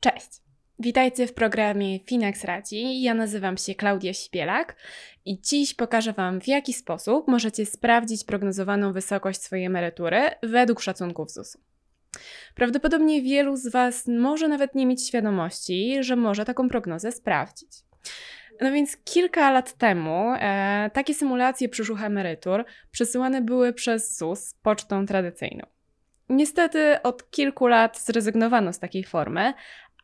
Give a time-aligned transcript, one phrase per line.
[0.00, 0.28] Cześć!
[0.78, 3.02] Witajcie w programie Finex Radzi.
[3.02, 4.76] Ja nazywam się Klaudia Sibielak
[5.24, 11.30] i dziś pokażę Wam, w jaki sposób możecie sprawdzić prognozowaną wysokość swojej emerytury według szacunków
[11.30, 11.60] ZUS-u.
[12.54, 17.70] Prawdopodobnie wielu z Was może nawet nie mieć świadomości, że może taką prognozę sprawdzić.
[18.60, 25.06] No więc kilka lat temu e, takie symulacje przyszłych emerytur przesyłane były przez ZUS pocztą
[25.06, 25.66] tradycyjną.
[26.28, 29.54] Niestety od kilku lat zrezygnowano z takiej formy,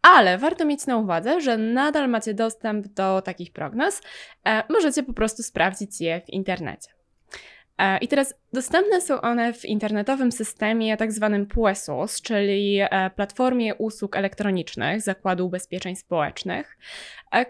[0.04, 4.00] ale warto mieć na uwadze, że nadal macie dostęp do takich prognoz.
[4.46, 6.90] E, możecie po prostu sprawdzić je w internecie.
[7.78, 11.46] E, I teraz dostępne są one w internetowym systemie tak zwanym
[12.22, 16.78] czyli e, platformie usług elektronicznych Zakładu Ubezpieczeń Społecznych,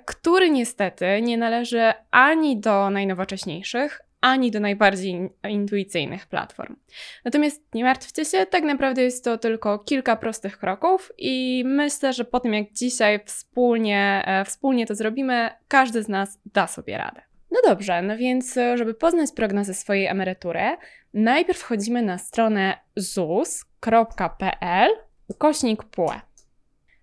[0.07, 6.77] który niestety nie należy ani do najnowocześniejszych, ani do najbardziej intuicyjnych platform.
[7.25, 12.25] Natomiast nie martwcie się, tak naprawdę jest to tylko kilka prostych kroków i myślę, że
[12.25, 17.23] po tym jak dzisiaj wspólnie, wspólnie to zrobimy, każdy z nas da sobie radę.
[17.51, 20.77] No dobrze, no więc żeby poznać prognozę swojej emerytury,
[21.15, 24.91] najpierw wchodzimy na stronę zus.pl
[25.39, 26.21] kośnik PUE.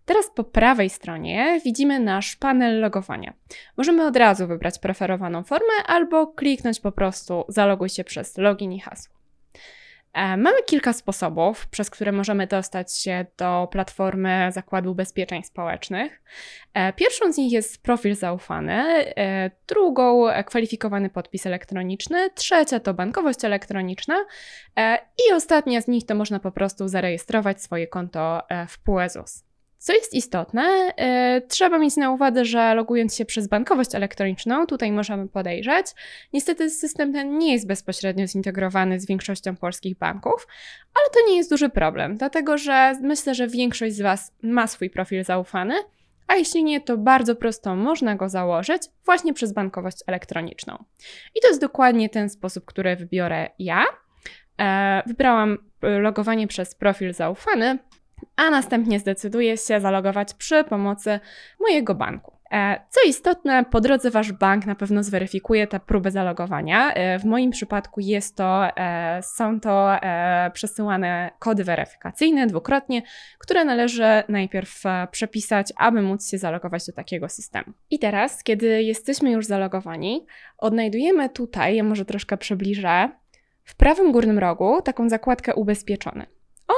[0.06, 3.34] Teraz po prawej stronie widzimy nasz panel logowania.
[3.78, 8.80] Możemy od razu wybrać preferowaną formę albo kliknąć po prostu zaloguj się przez login i
[8.80, 9.22] hasło.
[10.14, 16.22] E, mamy kilka sposobów, przez które możemy dostać się do platformy Zakładu Ubezpieczeń Społecznych.
[16.74, 23.46] E, pierwszą z nich jest profil zaufany, e, drugą kwalifikowany podpis elektroniczny, trzecia to bankowość
[23.46, 24.26] elektroniczna
[25.30, 29.51] i ostatnia z nich to można po prostu zarejestrować swoje konto w PUEZUS.
[29.82, 34.92] Co jest istotne, yy, trzeba mieć na uwadze, że logując się przez bankowość elektroniczną, tutaj
[34.92, 35.88] możemy podejrzeć,
[36.34, 40.48] niestety system ten nie jest bezpośrednio zintegrowany z większością polskich banków,
[40.96, 44.90] ale to nie jest duży problem, dlatego że myślę, że większość z Was ma swój
[44.90, 45.76] profil zaufany,
[46.28, 50.84] a jeśli nie, to bardzo prosto można go założyć właśnie przez bankowość elektroniczną.
[51.36, 53.86] I to jest dokładnie ten sposób, który wybiorę ja.
[54.60, 57.80] E, wybrałam logowanie przez profil zaufany,
[58.36, 61.20] a następnie zdecyduję się zalogować przy pomocy
[61.60, 62.42] mojego banku.
[62.52, 66.94] E, co istotne, po drodze Wasz bank na pewno zweryfikuje tę próbę zalogowania.
[66.94, 69.92] E, w moim przypadku jest to, e, są to
[70.54, 73.02] przesyłane kody weryfikacyjne dwukrotnie,
[73.40, 77.74] które należy najpierw przepisać, aby móc się zalogować do takiego systemu.
[77.90, 80.26] I teraz, kiedy jesteśmy już zalogowani,
[80.58, 83.10] odnajdujemy tutaj, ja może troszkę przybliżę,
[83.64, 86.26] w prawym górnym rogu taką zakładkę ubezpieczony.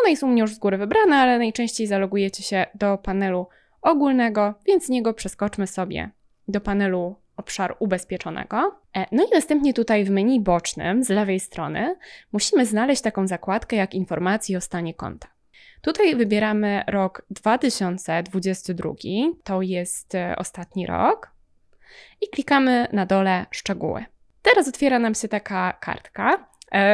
[0.01, 3.47] One jest u mnie już z góry wybrane, ale najczęściej zalogujecie się do panelu
[3.81, 6.09] ogólnego, więc z niego przeskoczmy sobie
[6.47, 8.75] do panelu obszaru ubezpieczonego.
[8.95, 11.95] E, no i następnie tutaj w menu bocznym z lewej strony
[12.31, 15.27] musimy znaleźć taką zakładkę jak informacje o stanie konta.
[15.81, 18.93] Tutaj wybieramy rok 2022,
[19.43, 21.33] to jest e, ostatni rok,
[22.21, 24.05] i klikamy na dole szczegóły.
[24.41, 26.47] Teraz otwiera nam się taka kartka,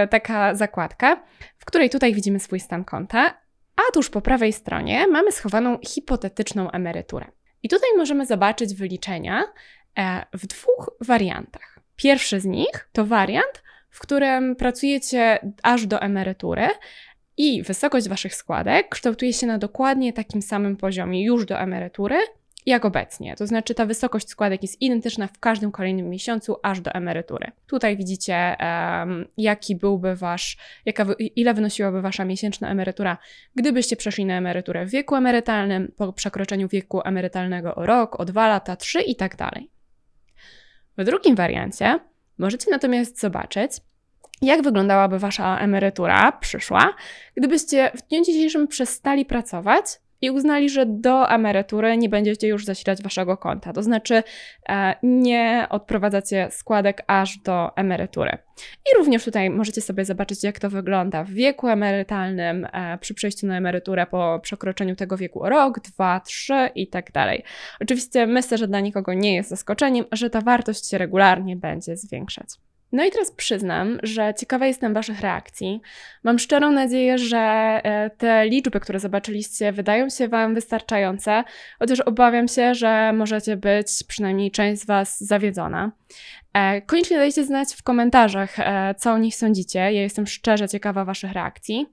[0.10, 1.24] taka zakładka,
[1.58, 3.38] w której tutaj widzimy swój stan konta,
[3.76, 7.26] a tuż po prawej stronie mamy schowaną hipotetyczną emeryturę.
[7.64, 9.44] I tutaj możemy zobaczyć wyliczenia
[9.98, 11.80] e, w dwóch wariantach.
[11.96, 16.68] Pierwszy z nich to wariant, w którym pracujecie aż do emerytury
[17.38, 22.18] i wysokość waszych składek kształtuje się na dokładnie takim samym poziomie już do emerytury,
[22.70, 23.36] jak obecnie.
[23.36, 27.52] To znaczy ta wysokość składek jest identyczna w każdym kolejnym miesiącu aż do emerytury.
[27.68, 33.18] Tutaj widzicie, um, jaki byłby wasz, jaka, ile wynosiłaby wasza miesięczna emerytura,
[33.56, 38.48] gdybyście przeszli na emeryturę w wieku emerytalnym, po przekroczeniu wieku emerytalnego o rok, o dwa
[38.48, 39.70] lata, trzy i tak dalej.
[40.98, 42.00] W drugim wariancie
[42.38, 43.72] możecie natomiast zobaczyć,
[44.42, 46.94] jak wyglądałaby wasza emerytura przyszła,
[47.36, 49.86] gdybyście w dniu dzisiejszym przestali pracować
[50.22, 53.74] i uznali, że do emerytury nie będziecie już zasilać waszego konta.
[53.74, 54.24] To znaczy
[54.70, 58.38] e, nie odprowadzacie składek aż do emerytury.
[58.60, 63.48] I również tutaj możecie sobie zobaczyć, jak to wygląda w wieku emerytalnym, e, przy przejściu
[63.48, 67.44] na emeryturę po przekroczeniu tego wieku rok, dwa, trzy i tak dalej.
[67.82, 72.69] Oczywiście myślę, że dla nikogo nie jest zaskoczeniem, że ta wartość się regularnie będzie zwiększać.
[72.92, 75.82] No i teraz przyznam, że ciekawa jestem Waszych reakcji.
[76.24, 77.38] Mam szczerą nadzieję, że
[77.84, 81.44] e, te liczby, które zobaczyliście, wydają się Wam wystarczające,
[81.80, 85.92] chociaż obawiam się, że możecie być, przynajmniej część z Was, zawiedzona.
[86.54, 89.80] E, koniecznie dajcie znać w komentarzach, e, co o nich sądzicie.
[89.80, 91.88] Ja jestem szczerze ciekawa Waszych reakcji.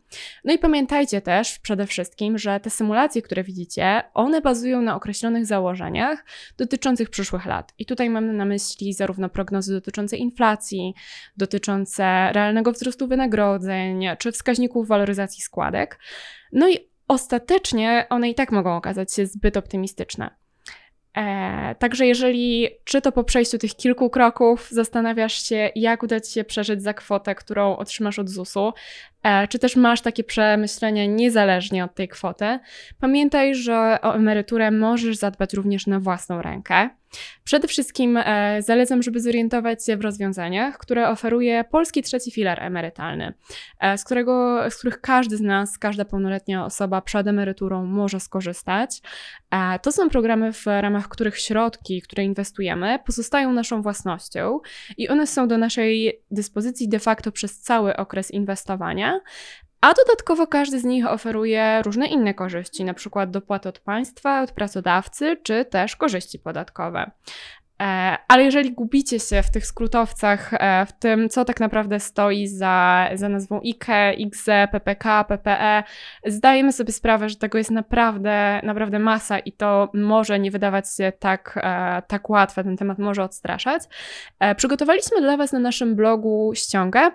[0.44, 5.46] No i pamiętajcie też przede wszystkim, że te symulacje, które widzicie, one bazują na określonych
[5.46, 6.24] założeniach
[6.58, 7.74] dotyczących przyszłych lat.
[7.78, 10.94] I tutaj mam na myśli zarówno prognozy dotyczące inflacji,
[11.36, 15.98] dotyczące realnego wzrostu wynagrodzeń, czy wskaźników waloryzacji składek.
[16.52, 20.45] No i ostatecznie one i tak mogą okazać się zbyt optymistyczne.
[21.16, 26.32] E, także jeżeli czy to po przejściu tych kilku kroków zastanawiasz się, jak uda Ci
[26.32, 28.72] się przeżyć za kwotę, którą otrzymasz od ZUS-u,
[29.22, 32.58] e, czy też masz takie przemyślenia niezależnie od tej kwoty,
[33.00, 36.90] pamiętaj, że o emeryturę możesz zadbać również na własną rękę.
[37.44, 43.34] Przede wszystkim e, zalecam, żeby zorientować się w rozwiązaniach, które oferuje polski trzeci filar emerytalny,
[43.80, 49.00] e, z, którego, z których każdy z nas, każda pełnoletnia osoba przed emeryturą może skorzystać.
[49.50, 54.60] E, to są programy, w ramach których środki, które inwestujemy, pozostają naszą własnością
[54.96, 59.20] i one są do naszej dyspozycji de facto przez cały okres inwestowania,
[59.80, 65.36] a dodatkowo każdy z nich oferuje różne inne korzyści, przykład dopłaty od państwa, od pracodawcy,
[65.42, 67.10] czy też korzyści podatkowe.
[67.82, 72.46] E, ale jeżeli gubicie się w tych skrótowcach, e, w tym, co tak naprawdę stoi
[72.46, 75.82] za, za nazwą IKE, IGZE, PPK, PPE,
[76.26, 81.12] zdajemy sobie sprawę, że tego jest naprawdę, naprawdę masa i to może nie wydawać się
[81.18, 83.82] tak, e, tak łatwe, ten temat może odstraszać.
[84.56, 87.10] Przygotowaliśmy dla Was na naszym blogu ściągę,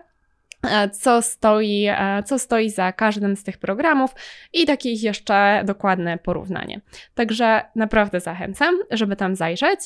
[0.91, 4.11] co stoi, e, co stoi za każdym z tych programów
[4.53, 6.81] i takie ich jeszcze dokładne porównanie.
[7.15, 9.79] Także naprawdę zachęcam, żeby tam zajrzeć.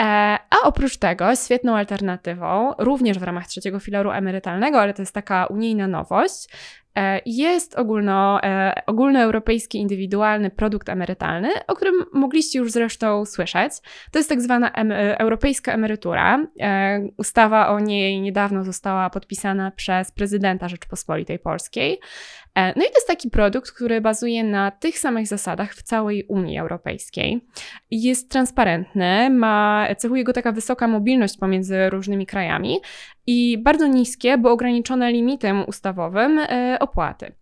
[0.00, 0.02] E,
[0.50, 5.46] a oprócz tego świetną alternatywą, również w ramach trzeciego filaru emerytalnego, ale to jest taka
[5.46, 6.81] unijna nowość, E,
[7.26, 13.72] jest ogólno, e, ogólnoeuropejski indywidualny produkt emerytalny, o którym mogliście już zresztą słyszeć.
[14.12, 16.46] To jest tak zwana em, e, europejska emerytura.
[17.16, 22.00] Ustawa o niej niedawno została podpisana przez prezydenta Rzeczpospolitej Polskiej.
[22.56, 26.58] No i to jest taki produkt, który bazuje na tych samych zasadach w całej Unii
[26.58, 27.44] Europejskiej.
[27.90, 32.80] Jest transparentny, ma, cechuje go taka wysoka mobilność pomiędzy różnymi krajami
[33.26, 37.32] i bardzo niskie, bo ograniczone limitem ustawowym e, opłaty.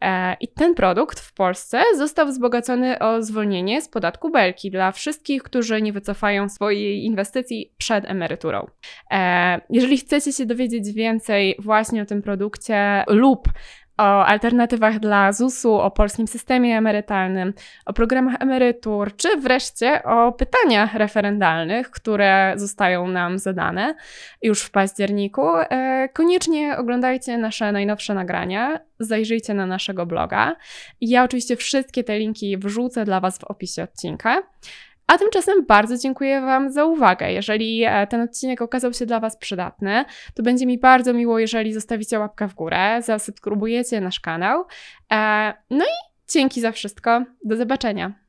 [0.00, 5.42] E, I ten produkt w Polsce został wzbogacony o zwolnienie z podatku belki dla wszystkich,
[5.42, 8.66] którzy nie wycofają swojej inwestycji przed emeryturą.
[9.10, 13.48] E, jeżeli chcecie się dowiedzieć więcej właśnie o tym produkcie lub
[13.96, 17.54] o alternatywach dla ZUS-u, o polskim systemie emerytalnym,
[17.86, 23.94] o programach emerytur, czy wreszcie o pytaniach referendalnych, które zostają nam zadane
[24.42, 25.42] już w październiku.
[25.56, 30.56] E, koniecznie oglądajcie nasze najnowsze nagrania, zajrzyjcie na naszego bloga.
[31.00, 34.42] Ja oczywiście wszystkie te linki wrzucę dla Was w opisie odcinka.
[35.06, 37.32] A tymczasem bardzo dziękuję Wam za uwagę.
[37.32, 40.04] Jeżeli e, ten odcinek okazał się dla Was przydatny,
[40.34, 44.64] to będzie mi bardzo miło, jeżeli zostawicie łapkę w górę, zasubskrybujecie nasz kanał.
[45.12, 47.24] E, no i dzięki za wszystko.
[47.44, 48.25] Do zobaczenia.